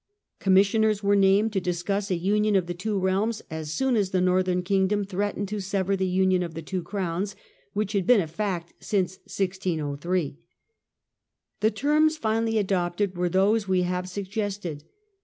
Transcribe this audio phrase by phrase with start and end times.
[0.39, 4.19] Commissioners were named to discuss a union of the two realms, as soon as the
[4.19, 7.35] northern kingdom threatened to sever the union of the two crowns,
[7.73, 10.39] which had been a fact since 1603.
[11.59, 14.85] The terms finally adopted were those we have suggested.